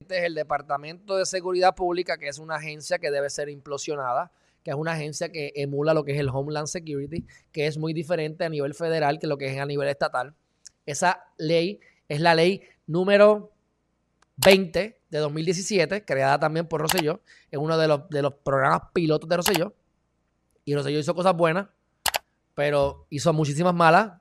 Este 0.00 0.18
es 0.18 0.24
el 0.24 0.34
Departamento 0.34 1.16
de 1.16 1.26
Seguridad 1.26 1.74
Pública, 1.74 2.18
que 2.18 2.28
es 2.28 2.38
una 2.38 2.56
agencia 2.56 2.98
que 2.98 3.10
debe 3.10 3.30
ser 3.30 3.48
implosionada, 3.48 4.30
que 4.62 4.70
es 4.70 4.76
una 4.76 4.92
agencia 4.92 5.30
que 5.30 5.52
emula 5.56 5.94
lo 5.94 6.04
que 6.04 6.12
es 6.12 6.20
el 6.20 6.28
Homeland 6.28 6.66
Security, 6.66 7.26
que 7.50 7.66
es 7.66 7.78
muy 7.78 7.92
diferente 7.92 8.44
a 8.44 8.48
nivel 8.48 8.74
federal 8.74 9.18
que 9.18 9.26
lo 9.26 9.36
que 9.36 9.46
es 9.46 9.58
a 9.58 9.66
nivel 9.66 9.88
estatal. 9.88 10.34
Esa 10.86 11.24
ley 11.38 11.80
es 12.08 12.20
la 12.20 12.34
ley 12.34 12.62
número 12.86 13.52
20 14.36 15.00
de 15.10 15.18
2017, 15.18 16.04
creada 16.04 16.38
también 16.38 16.66
por 16.66 16.80
Rosselló, 16.80 17.20
es 17.50 17.58
uno 17.58 17.76
de 17.76 17.88
los, 17.88 18.08
de 18.08 18.22
los 18.22 18.34
programas 18.34 18.82
pilotos 18.92 19.28
de 19.28 19.36
Rosselló. 19.36 19.74
Y 20.64 20.74
Rosselló 20.74 20.98
hizo 20.98 21.14
cosas 21.14 21.36
buenas, 21.36 21.68
pero 22.54 23.06
hizo 23.10 23.32
muchísimas 23.32 23.74
malas, 23.74 24.12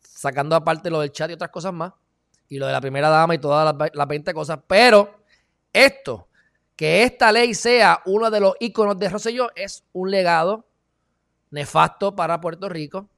sacando 0.00 0.56
aparte 0.56 0.90
lo 0.90 1.00
del 1.00 1.12
chat 1.12 1.30
y 1.30 1.34
otras 1.34 1.50
cosas 1.50 1.72
más, 1.72 1.92
y 2.48 2.58
lo 2.58 2.66
de 2.66 2.72
la 2.72 2.80
primera 2.80 3.08
dama 3.08 3.34
y 3.34 3.38
todas 3.38 3.74
las, 3.92 4.08
20 4.08 4.34
cosas. 4.34 4.60
Pero 4.66 5.22
esto, 5.72 6.28
que 6.76 7.02
esta 7.02 7.32
ley 7.32 7.54
sea 7.54 8.00
uno 8.06 8.30
de 8.30 8.40
los 8.40 8.54
iconos 8.60 8.98
de 8.98 9.08
Rosselló, 9.08 9.50
es 9.54 9.84
un 9.92 10.10
legado 10.10 10.66
nefasto 11.50 12.14
para 12.14 12.40
Puerto 12.40 12.68
Rico. 12.68 13.08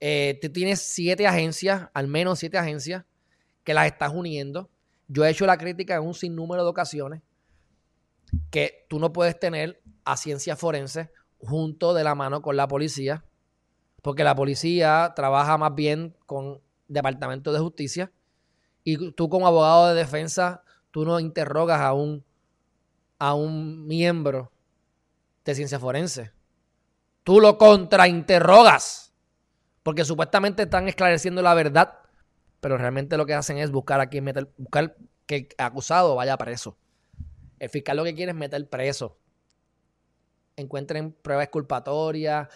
Eh, 0.00 0.38
tú 0.40 0.50
tienes 0.50 0.80
siete 0.80 1.26
agencias, 1.26 1.88
al 1.92 2.06
menos 2.06 2.38
siete 2.38 2.58
agencias, 2.58 3.04
que 3.64 3.74
las 3.74 3.86
estás 3.86 4.12
uniendo 4.14 4.70
yo 5.08 5.24
he 5.24 5.30
hecho 5.30 5.46
la 5.46 5.56
crítica 5.56 5.96
en 5.96 6.02
un 6.02 6.14
sinnúmero 6.14 6.62
de 6.62 6.68
ocasiones 6.68 7.22
que 8.50 8.86
tú 8.88 8.98
no 8.98 9.12
puedes 9.12 9.38
tener 9.40 9.80
a 10.04 10.18
ciencia 10.18 10.54
forense 10.54 11.10
junto 11.38 11.94
de 11.94 12.04
la 12.04 12.14
mano 12.14 12.42
con 12.42 12.56
la 12.56 12.68
policía, 12.68 13.24
porque 14.02 14.22
la 14.22 14.34
policía 14.34 15.12
trabaja 15.16 15.56
más 15.56 15.74
bien 15.74 16.14
con 16.26 16.60
Departamento 16.88 17.52
de 17.52 17.58
Justicia 17.58 18.12
y 18.92 19.12
tú 19.12 19.28
como 19.28 19.46
abogado 19.46 19.88
de 19.88 19.94
defensa, 19.94 20.62
tú 20.90 21.04
no 21.04 21.20
interrogas 21.20 21.80
a 21.80 21.92
un, 21.92 22.24
a 23.18 23.34
un 23.34 23.86
miembro 23.86 24.52
de 25.44 25.54
ciencia 25.54 25.78
forense. 25.78 26.32
Tú 27.24 27.40
lo 27.40 27.58
contrainterrogas, 27.58 29.12
porque 29.82 30.04
supuestamente 30.04 30.62
están 30.62 30.88
esclareciendo 30.88 31.42
la 31.42 31.54
verdad 31.54 31.98
pero 32.60 32.76
realmente 32.76 33.16
lo 33.16 33.26
que 33.26 33.34
hacen 33.34 33.58
es 33.58 33.70
buscar 33.70 34.00
a 34.00 34.08
quien 34.08 34.24
meter, 34.24 34.50
buscar 34.56 34.96
que 35.26 35.36
el 35.36 35.48
acusado 35.58 36.14
vaya 36.14 36.36
preso. 36.36 36.76
El 37.58 37.68
fiscal 37.68 37.96
lo 37.96 38.04
que 38.04 38.14
quiere 38.14 38.32
es 38.32 38.36
meter 38.36 38.68
preso. 38.68 39.18
Encuentren 40.56 41.12
pruebas 41.12 41.44
exculpatorias, 41.44 42.48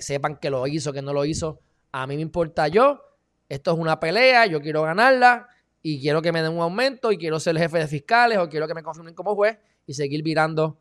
sepan 0.00 0.36
que 0.36 0.50
lo 0.50 0.66
hizo, 0.66 0.92
que 0.92 1.02
no 1.02 1.12
lo 1.12 1.24
hizo. 1.24 1.60
A 1.92 2.06
mí 2.06 2.16
me 2.16 2.22
importa 2.22 2.68
yo, 2.68 3.02
esto 3.48 3.72
es 3.72 3.78
una 3.78 4.00
pelea, 4.00 4.46
yo 4.46 4.60
quiero 4.60 4.82
ganarla 4.82 5.48
y 5.82 6.00
quiero 6.00 6.20
que 6.20 6.32
me 6.32 6.42
den 6.42 6.52
un 6.52 6.60
aumento 6.60 7.12
y 7.12 7.18
quiero 7.18 7.40
ser 7.40 7.56
el 7.56 7.62
jefe 7.62 7.78
de 7.78 7.86
fiscales 7.86 8.38
o 8.38 8.48
quiero 8.48 8.68
que 8.68 8.74
me 8.74 8.82
confirmen 8.82 9.14
como 9.14 9.34
juez 9.34 9.58
y 9.86 9.94
seguir 9.94 10.22
virando 10.22 10.78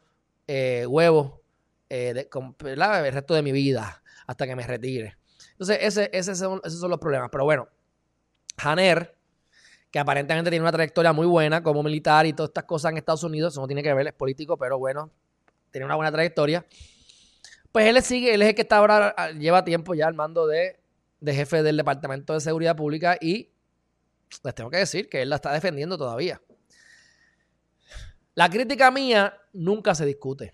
eh, 0.48 0.86
huevos 0.86 1.34
eh, 1.90 2.28
el 2.66 3.14
resto 3.14 3.34
de 3.34 3.42
mi 3.42 3.52
vida 3.52 4.04
hasta 4.28 4.46
que 4.46 4.56
me 4.56 4.66
retire. 4.66 5.18
Entonces, 5.52 5.80
ese, 5.82 6.10
ese 6.14 6.36
son, 6.36 6.62
esos 6.64 6.80
son 6.80 6.90
los 6.90 7.00
problemas. 7.00 7.30
Pero 7.32 7.46
bueno, 7.46 7.68
Haner, 8.58 9.16
que 9.92 10.00
aparentemente 10.00 10.50
tiene 10.50 10.64
una 10.64 10.72
trayectoria 10.72 11.14
muy 11.14 11.26
buena 11.26 11.64
como 11.64 11.82
militar 11.82 12.26
y 12.26 12.34
todas 12.34 12.50
estas 12.50 12.66
cosas 12.66 12.92
en 12.92 12.98
Estados 12.98 13.24
Unidos, 13.24 13.54
eso 13.54 13.62
no 13.62 13.68
tiene 13.68 13.82
que 13.82 13.94
ver, 13.94 14.08
es 14.08 14.14
político, 14.14 14.58
pero 14.58 14.78
bueno, 14.78 15.12
tiene 15.72 15.86
una 15.86 15.96
buena 15.96 16.12
trayectoria. 16.12 16.66
Pues 17.72 17.86
él 17.88 18.02
sigue, 18.02 18.34
él 18.34 18.42
es 18.42 18.50
el 18.50 18.56
que 18.56 18.62
está 18.62 18.78
ahora, 18.78 19.14
ah, 19.18 19.32
lleva 19.32 19.64
tiempo 19.64 19.94
ya 19.94 20.08
al 20.08 20.14
mando 20.14 20.48
de, 20.48 20.80
de 21.20 21.34
jefe 21.34 21.64
del 21.64 21.78
Departamento 21.78 22.34
de 22.34 22.42
Seguridad 22.42 22.76
Pública 22.76 23.18
y 23.20 23.50
les 24.44 24.56
tengo 24.56 24.70
que 24.70 24.78
decir 24.78 25.10
que 25.10 25.22
él 25.22 25.30
la 25.30 25.38
está 25.38 25.52
defendiendo 25.52 25.98
todavía. 25.98 26.42
La 28.36 28.50
crítica 28.50 28.92
mía 28.92 29.38
nunca 29.54 29.96
se 29.96 30.06
discute. 30.06 30.54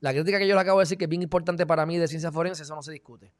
La 0.00 0.12
crítica 0.12 0.38
que 0.38 0.48
yo 0.48 0.54
le 0.54 0.60
acabo 0.60 0.80
de 0.80 0.84
decir 0.84 0.98
que 0.98 1.04
es 1.04 1.10
bien 1.10 1.22
importante 1.22 1.66
para 1.66 1.86
mí 1.86 1.98
de 1.98 2.08
ciencia 2.08 2.32
forense, 2.32 2.62
eso 2.62 2.74
no 2.74 2.82
se 2.82 2.92
discute. 2.92 3.32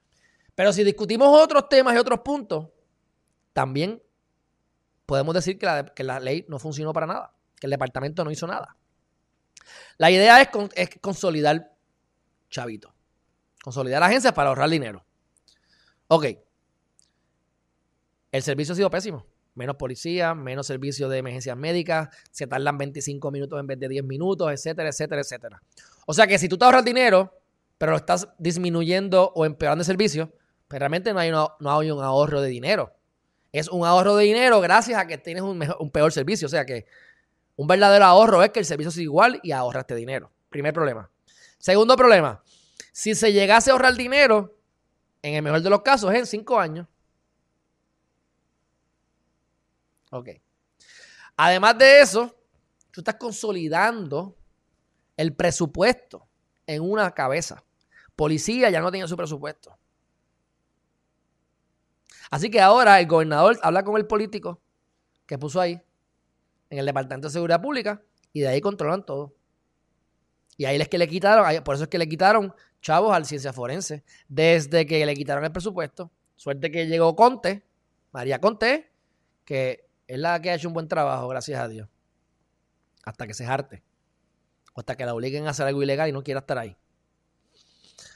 Pero 0.54 0.72
si 0.72 0.84
discutimos 0.84 1.28
otros 1.28 1.68
temas 1.68 1.94
y 1.94 1.98
otros 1.98 2.20
puntos, 2.20 2.68
también 3.52 4.02
podemos 5.06 5.34
decir 5.34 5.58
que 5.58 6.04
la, 6.04 6.20
ley 6.20 6.44
no 6.48 6.58
funcionó 6.58 6.92
para 6.92 7.06
nada, 7.06 7.34
que 7.58 7.66
el 7.66 7.70
departamento 7.70 8.24
no 8.24 8.30
hizo 8.30 8.46
nada. 8.46 8.76
La 9.96 10.10
idea 10.10 10.40
es, 10.40 10.48
consolidar 11.00 11.74
chavito, 12.50 12.94
consolidar 13.62 14.02
agencias 14.02 14.32
para 14.32 14.50
ahorrar 14.50 14.68
dinero. 14.68 15.04
Ok, 16.08 16.26
el 18.32 18.42
servicio 18.42 18.72
ha 18.72 18.76
sido 18.76 18.90
pésimo. 18.90 19.26
Menos 19.60 19.76
policía, 19.76 20.34
menos 20.34 20.66
servicio 20.66 21.08
de 21.08 21.18
emergencias 21.18 21.56
médicas, 21.56 22.08
se 22.32 22.46
tardan 22.46 22.78
25 22.78 23.30
minutos 23.30 23.60
en 23.60 23.66
vez 23.66 23.78
de 23.78 23.88
10 23.88 24.04
minutos, 24.04 24.50
etcétera, 24.50 24.88
etcétera, 24.88 25.20
etcétera. 25.20 25.62
O 26.06 26.12
sea 26.12 26.26
que 26.26 26.38
si 26.38 26.48
tú 26.48 26.58
te 26.58 26.64
ahorras 26.64 26.84
dinero, 26.84 27.38
pero 27.78 27.92
lo 27.92 27.98
estás 27.98 28.28
disminuyendo 28.38 29.32
o 29.34 29.44
empeorando 29.44 29.82
el 29.82 29.86
servicio, 29.86 30.32
pues 30.66 30.78
realmente 30.78 31.12
no 31.12 31.20
hay, 31.20 31.30
no 31.30 31.78
hay 31.78 31.90
un 31.90 32.02
ahorro 32.02 32.40
de 32.40 32.48
dinero 32.48 32.94
es 33.52 33.68
un 33.68 33.84
ahorro 33.84 34.16
de 34.16 34.24
dinero 34.24 34.60
gracias 34.60 34.98
a 34.98 35.06
que 35.06 35.18
tienes 35.18 35.42
un, 35.42 35.62
un 35.78 35.90
peor 35.90 36.12
servicio. 36.12 36.46
O 36.46 36.48
sea 36.50 36.64
que 36.64 36.86
un 37.56 37.66
verdadero 37.66 38.04
ahorro 38.04 38.42
es 38.42 38.50
que 38.50 38.60
el 38.60 38.66
servicio 38.66 38.90
es 38.90 38.98
igual 38.98 39.40
y 39.42 39.52
ahorraste 39.52 39.94
dinero. 39.94 40.30
Primer 40.48 40.72
problema. 40.72 41.10
Segundo 41.58 41.96
problema, 41.96 42.42
si 42.92 43.14
se 43.14 43.32
llegase 43.32 43.70
a 43.70 43.74
ahorrar 43.74 43.94
dinero, 43.94 44.56
en 45.22 45.34
el 45.34 45.42
mejor 45.42 45.60
de 45.60 45.70
los 45.70 45.82
casos, 45.82 46.12
en 46.14 46.26
cinco 46.26 46.58
años. 46.58 46.86
Ok. 50.10 50.28
Además 51.36 51.78
de 51.78 52.00
eso, 52.00 52.36
tú 52.90 53.00
estás 53.00 53.14
consolidando 53.14 54.36
el 55.16 55.34
presupuesto 55.34 56.28
en 56.66 56.82
una 56.82 57.10
cabeza. 57.12 57.64
Policía 58.14 58.70
ya 58.70 58.80
no 58.80 58.90
tiene 58.90 59.08
su 59.08 59.16
presupuesto. 59.16 59.76
Así 62.30 62.50
que 62.50 62.60
ahora 62.60 63.00
el 63.00 63.06
gobernador 63.06 63.58
habla 63.62 63.82
con 63.82 63.96
el 63.96 64.06
político 64.06 64.60
que 65.26 65.38
puso 65.38 65.60
ahí 65.60 65.80
en 66.70 66.78
el 66.78 66.86
Departamento 66.86 67.28
de 67.28 67.32
Seguridad 67.32 67.60
Pública 67.60 68.02
y 68.32 68.40
de 68.40 68.48
ahí 68.48 68.60
controlan 68.60 69.04
todo. 69.04 69.34
Y 70.56 70.64
ahí 70.66 70.80
es 70.80 70.88
que 70.88 70.98
le 70.98 71.08
quitaron, 71.08 71.64
por 71.64 71.74
eso 71.74 71.84
es 71.84 71.90
que 71.90 71.98
le 71.98 72.08
quitaron 72.08 72.54
chavos 72.82 73.12
al 73.12 73.24
ciencia 73.24 73.52
forense, 73.52 74.04
desde 74.28 74.86
que 74.86 75.04
le 75.04 75.14
quitaron 75.14 75.44
el 75.44 75.52
presupuesto. 75.52 76.10
Suerte 76.36 76.70
que 76.70 76.86
llegó 76.86 77.16
Conte, 77.16 77.64
María 78.12 78.40
Conte, 78.40 78.90
que 79.44 79.89
es 80.10 80.18
la 80.18 80.42
que 80.42 80.50
ha 80.50 80.54
hecho 80.54 80.66
un 80.66 80.74
buen 80.74 80.88
trabajo, 80.88 81.28
gracias 81.28 81.60
a 81.60 81.68
Dios. 81.68 81.88
Hasta 83.04 83.28
que 83.28 83.34
se 83.34 83.46
jarte. 83.46 83.84
O 84.74 84.80
hasta 84.80 84.96
que 84.96 85.06
la 85.06 85.14
obliguen 85.14 85.46
a 85.46 85.50
hacer 85.50 85.66
algo 85.68 85.84
ilegal 85.84 86.08
y 86.08 86.12
no 86.12 86.24
quiera 86.24 86.40
estar 86.40 86.58
ahí. 86.58 86.76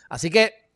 Así 0.09 0.29
que 0.29 0.73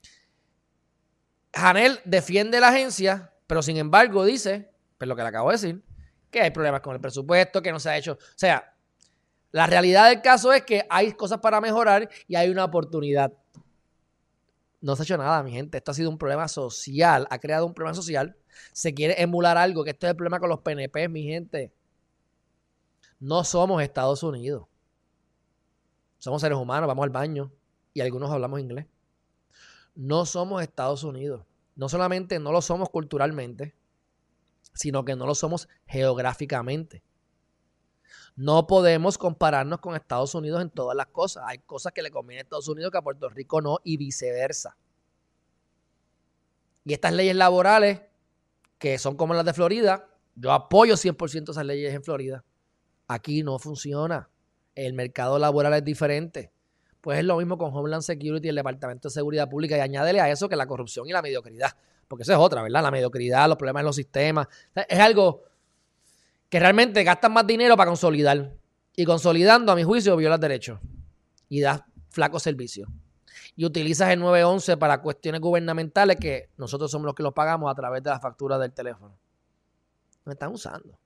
Janel 1.53 1.99
defiende 2.05 2.61
la 2.61 2.69
agencia, 2.69 3.33
pero 3.49 3.63
sin 3.63 3.79
embargo 3.79 4.25
dice, 4.25 4.71
pues 4.97 5.09
lo 5.09 5.17
que 5.17 5.23
le 5.23 5.29
acabo 5.29 5.49
de 5.49 5.57
decir, 5.57 5.85
que 6.31 6.41
hay 6.41 6.53
problemas 6.53 6.83
con 6.83 6.95
el 6.95 7.01
presupuesto, 7.01 7.61
que 7.63 7.73
no 7.73 7.81
se 7.81 7.91
ha 7.91 7.97
hecho. 7.97 8.13
O 8.13 8.39
sea, 8.39 8.77
la 9.51 9.67
realidad 9.67 10.11
del 10.11 10.23
caso 10.23 10.53
es 10.53 10.63
que 10.63 10.87
hay 10.89 11.15
cosas 11.15 11.41
para 11.41 11.61
mejorar 11.61 12.09
y 12.29 12.37
hay 12.37 12.49
una 12.49 12.65
oportunidad. 12.65 13.33
No 14.81 14.95
se 14.95 15.03
ha 15.03 15.05
hecho 15.05 15.19
nada, 15.19 15.43
mi 15.43 15.51
gente. 15.51 15.79
Esto 15.79 15.91
ha 15.91 15.95
sido 15.95 16.11
un 16.11 16.19
problema 16.19 16.49
social, 16.49 17.27
ha 17.31 17.39
creado 17.39 17.67
un 17.67 17.75
problema 17.75 17.95
social. 17.95 18.37
Se 18.73 18.95
quiere 18.95 19.21
emular 19.21 19.57
algo, 19.57 19.85
que 19.85 19.91
esto 19.91 20.07
es 20.07 20.11
el 20.11 20.17
problema 20.17 20.41
con 20.41 20.49
los 20.49 20.61
PNP, 20.61 21.09
mi 21.09 21.25
gente. 21.25 21.73
No 23.21 23.45
somos 23.45 23.83
Estados 23.83 24.23
Unidos. 24.23 24.67
Somos 26.19 26.41
seres 26.41 26.59
humanos, 26.59 26.87
vamos 26.87 27.05
al 27.05 27.11
baño 27.11 27.53
y 27.95 28.01
algunos 28.01 28.31
hablamos 28.31 28.61
inglés 28.61 28.87
no 29.99 30.25
somos 30.27 30.63
Estados 30.63 31.03
Unidos. 31.03 31.45
No 31.75 31.89
solamente 31.89 32.39
no 32.39 32.53
lo 32.53 32.63
somos 32.63 32.89
culturalmente, 32.89 33.75
sino 34.73 35.05
que 35.05 35.17
no 35.17 35.27
lo 35.27 35.35
somos 35.35 35.69
geográficamente. 35.87 37.03
No 38.39 38.69
podemos 38.69 39.19
compararnos 39.19 39.81
con 39.81 39.97
Estados 39.97 40.33
Unidos 40.33 40.63
en 40.63 40.71
todas 40.71 40.97
las 40.97 41.09
cosas. 41.09 41.43
Hay 41.49 41.59
cosas 41.59 41.93
que 41.93 42.03
le 42.03 42.13
convienen 42.13 42.39
a 42.39 42.45
Estados 42.45 42.69
Unidos 42.69 42.93
que 42.93 42.99
a 42.99 43.03
Puerto 43.03 43.29
Rico 43.29 43.61
no 43.61 43.81
y 43.83 43.97
viceversa. 43.97 44.77
Y 46.85 46.93
estas 46.93 47.15
leyes 47.15 47.35
laborales, 47.35 48.01
que 48.79 48.97
son 48.99 49.17
como 49.17 49.35
las 49.35 49.45
de 49.45 49.55
Florida, 49.55 50.09
yo 50.37 50.53
apoyo 50.53 50.95
100% 50.95 51.51
esas 51.51 51.67
leyes 51.67 51.93
en 51.93 52.05
Florida. 52.05 52.45
Aquí 53.09 53.43
no 53.43 53.59
funciona. 53.59 54.31
El 54.77 54.93
mercado 54.93 55.41
laboral 55.41 55.75
es 55.75 55.83
diferente. 55.83 56.53
Pues 57.01 57.19
es 57.19 57.25
lo 57.25 57.39
mismo 57.39 57.59
con 57.59 57.75
Homeland 57.75 58.05
Security 58.05 58.47
y 58.47 58.51
el 58.51 58.55
Departamento 58.55 59.09
de 59.09 59.15
Seguridad 59.15 59.51
Pública 59.51 59.77
y 59.77 59.81
añádele 59.81 60.21
a 60.21 60.31
eso 60.31 60.49
que 60.49 60.55
la 60.55 60.69
corrupción 60.69 61.09
y 61.09 61.13
la 61.13 61.23
mediocridad. 61.23 61.73
Porque 62.07 62.23
eso 62.23 62.35
es 62.35 62.39
otra, 62.39 62.63
¿verdad? 62.63 62.85
La 62.85 62.93
mediocridad, 62.93 63.49
los 63.49 63.59
problemas 63.59 63.81
en 63.81 63.87
los 63.87 63.97
sistemas. 63.97 64.47
es 64.89 65.01
algo 65.01 65.43
que 66.49 66.61
realmente 66.61 67.05
gastan 67.05 67.33
más 67.33 67.47
dinero 67.47 67.77
para 67.77 67.91
consolidar. 67.91 68.53
Y 68.97 69.05
consolidando, 69.05 69.71
a 69.73 69.77
mi 69.77 69.85
juicio, 69.85 70.17
violas 70.17 70.41
derechos. 70.41 70.81
Y 71.49 71.61
das 71.61 71.83
flaco 72.11 72.41
servicio. 72.41 72.89
Y 73.55 73.65
utilizas 73.65 74.11
el 74.11 74.21
911 74.21 74.77
para 74.77 75.01
cuestiones 75.01 75.41
gubernamentales 75.41 76.17
que 76.17 76.51
nosotros 76.57 76.91
somos 76.91 77.07
los 77.07 77.15
que 77.15 77.23
los 77.23 77.33
pagamos 77.33 77.71
a 77.71 77.75
través 77.75 78.03
de 78.03 78.11
la 78.11 78.21
factura 78.21 78.59
del 78.59 78.73
teléfono. 78.73 79.19
Me 80.25 80.33
están 80.33 80.53
usando. 80.53 80.99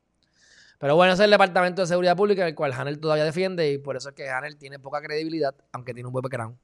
Pero 0.78 0.96
bueno, 0.96 1.12
ese 1.12 1.22
es 1.22 1.24
el 1.26 1.30
Departamento 1.30 1.82
de 1.82 1.86
Seguridad 1.86 2.16
Pública, 2.16 2.46
el 2.46 2.54
cual 2.54 2.72
Hanel 2.72 2.98
todavía 2.98 3.24
defiende 3.24 3.70
y 3.70 3.78
por 3.78 3.96
eso 3.96 4.08
es 4.08 4.14
que 4.16 4.28
Hanel 4.28 4.56
tiene 4.56 4.80
poca 4.80 5.00
credibilidad, 5.00 5.54
aunque 5.70 5.94
tiene 5.94 6.08
un 6.08 6.12
buen 6.12 6.22
background. 6.22 6.56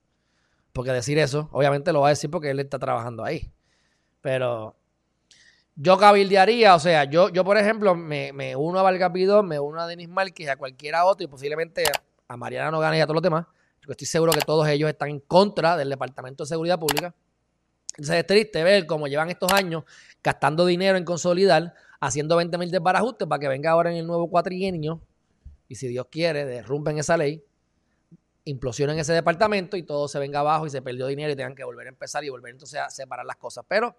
Porque 0.73 0.91
decir 0.91 1.19
eso, 1.19 1.49
obviamente 1.53 1.93
lo 1.93 2.01
va 2.01 2.09
a 2.09 2.11
decir 2.11 2.29
porque 2.31 2.51
él 2.51 2.59
está 2.59 2.79
trabajando 2.79 3.25
ahí. 3.25 3.53
Pero 4.21 4.77
yo 5.81 5.97
cabildearía, 5.97 6.75
o 6.75 6.81
sea, 6.81 7.05
yo, 7.05 7.29
yo 7.29 7.45
por 7.45 7.57
ejemplo, 7.57 7.95
me, 7.95 8.57
uno 8.57 8.81
a 8.81 8.83
Valgapidón, 8.83 9.47
me 9.47 9.61
uno 9.61 9.81
a 9.81 9.87
Denis 9.87 10.09
Márquez, 10.09 10.49
a 10.49 10.57
cualquiera 10.57 11.05
otro 11.05 11.25
y 11.25 11.29
posiblemente 11.29 11.85
a 12.27 12.37
Mariana 12.37 12.73
no 12.73 12.81
gane 12.81 12.99
y 12.99 13.01
a 13.01 13.05
todos 13.05 13.15
los 13.15 13.23
demás. 13.23 13.47
Yo 13.83 13.93
estoy 13.93 14.09
seguro 14.09 14.33
que 14.33 14.41
todos 14.41 14.67
ellos 14.67 14.91
están 14.91 15.11
en 15.11 15.21
contra 15.21 15.77
del 15.77 15.89
Departamento 15.89 16.43
de 16.43 16.49
Seguridad 16.49 16.81
Pública. 16.81 17.15
Entonces 17.93 18.17
es 18.17 18.27
triste 18.27 18.65
ver 18.65 18.87
cómo 18.87 19.07
llevan 19.07 19.31
estos 19.31 19.53
años 19.53 19.85
gastando 20.21 20.67
dinero 20.67 20.99
en 20.99 21.05
consolidar, 21.05 21.73
haciendo 22.01 22.35
20 22.37 22.59
mil 22.59 22.73
desbarajustes 22.73 23.29
para 23.29 23.39
que 23.39 23.47
venga 23.47 23.71
ahora 23.71 23.93
en 23.93 23.99
el 23.99 24.07
nuevo 24.07 24.29
cuatrienio 24.29 25.01
y 25.69 25.77
si 25.77 25.87
Dios 25.87 26.09
quiere, 26.11 26.45
derrumpen 26.45 26.99
esa 26.99 27.17
ley, 27.17 27.45
implosionen 28.45 28.99
ese 28.99 29.13
departamento 29.13 29.77
y 29.77 29.85
todo 29.85 30.09
se 30.09 30.19
venga 30.19 30.41
abajo 30.41 30.67
y 30.67 30.71
se 30.71 30.83
perdió 30.83 31.07
dinero 31.07 31.33
y 31.33 31.37
tengan 31.37 31.55
que 31.55 31.63
volver 31.63 31.87
a 31.87 31.91
empezar 31.91 32.25
y 32.25 32.31
volver 32.31 32.53
entonces 32.53 32.81
a 32.81 32.91
separar 32.91 33.25
las 33.25 33.37
cosas. 33.37 33.65
Pero 33.69 33.95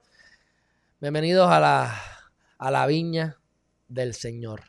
Bienvenidos 1.02 1.50
a 1.50 1.62
la, 1.62 1.96
a 2.58 2.72
la 2.72 2.86
viña 2.86 3.38
del 3.88 4.14
Señor. 4.14 4.64